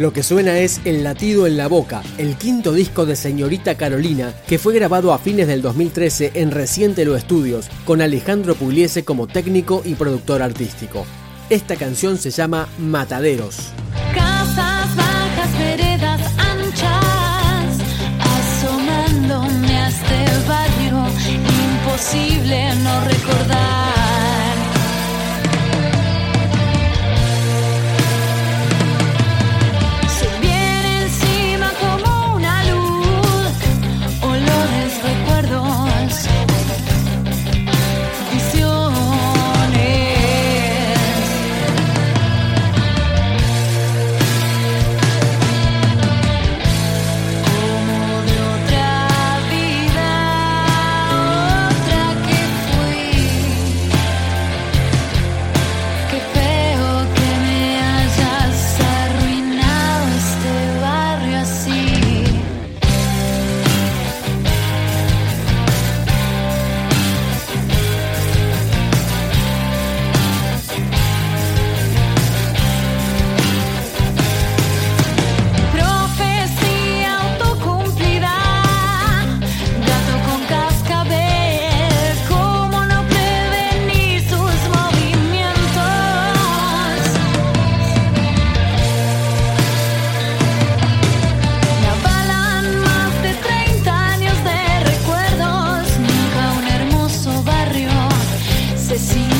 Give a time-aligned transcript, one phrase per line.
[0.00, 4.32] Lo que suena es El latido en la boca, el quinto disco de Señorita Carolina,
[4.48, 9.26] que fue grabado a fines del 2013 en Reciente Lo Estudios, con Alejandro Pugliese como
[9.26, 11.04] técnico y productor artístico.
[11.50, 13.74] Esta canción se llama Mataderos.
[99.12, 99.39] see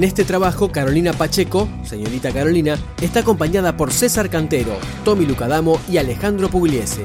[0.00, 4.72] En este trabajo, Carolina Pacheco, señorita Carolina, está acompañada por César Cantero,
[5.04, 7.02] Tommy Lucadamo y Alejandro Pugliese.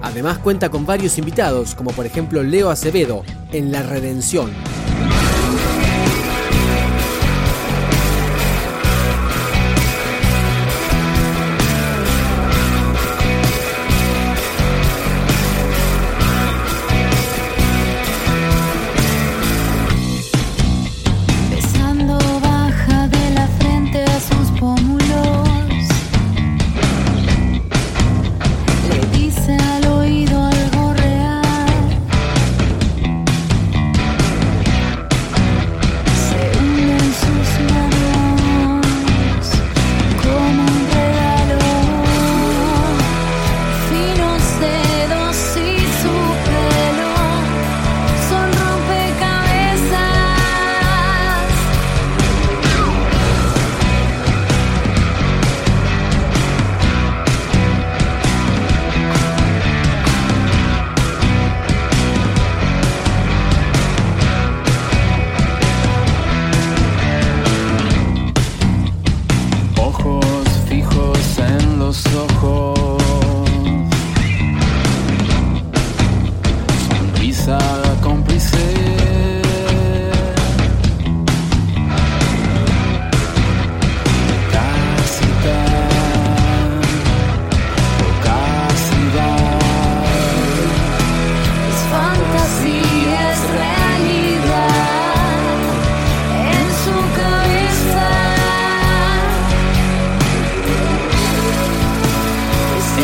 [0.00, 4.52] Además cuenta con varios invitados, como por ejemplo Leo Acevedo, en La Redención.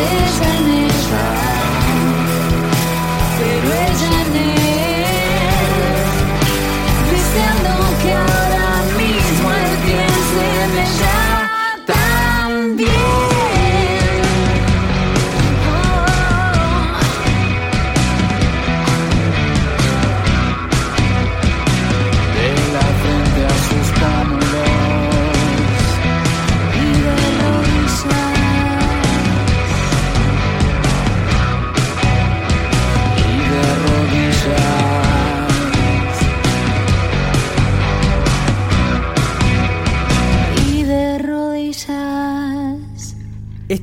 [0.03, 0.82] is an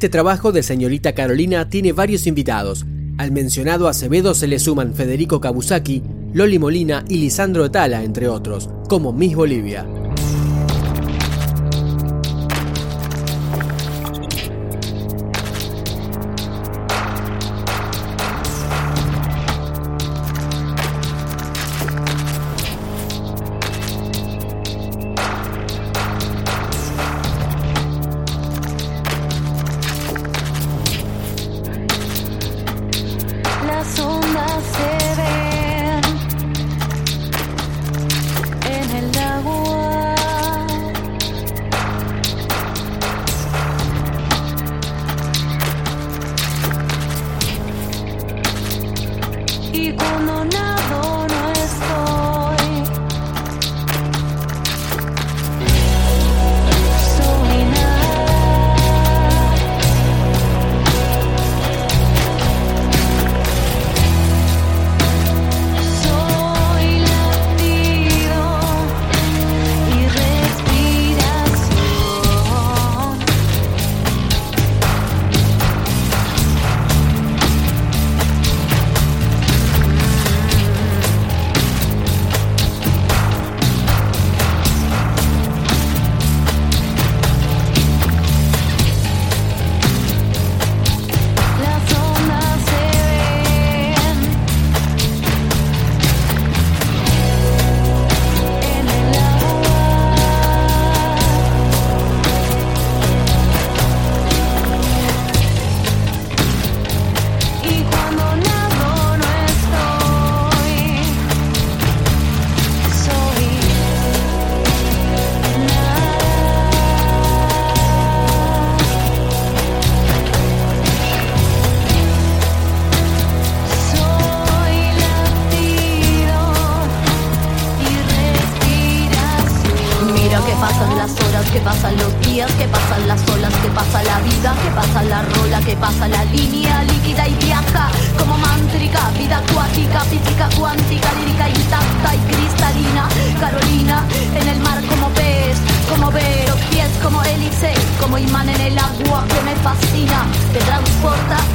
[0.01, 2.87] Este trabajo de señorita Carolina tiene varios invitados.
[3.19, 6.03] Al mencionado Acevedo se le suman Federico Kabusaki,
[6.33, 9.87] Loli Molina y Lisandro Etala, entre otros, como Miss Bolivia.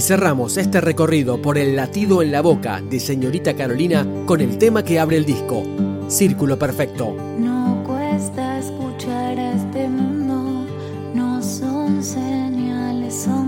[0.00, 4.84] cerramos este recorrido por el latido en la boca de señorita Carolina con el tema
[4.84, 5.62] que abre el disco,
[6.08, 7.14] Círculo Perfecto.
[7.38, 10.66] No cuesta escuchar a este mundo,
[11.14, 13.47] no son señales, son